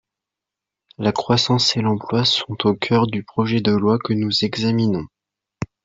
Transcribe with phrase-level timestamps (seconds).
[0.97, 5.05] La croissance et l’emploi sont au cœur du projet de loi que nous examinons.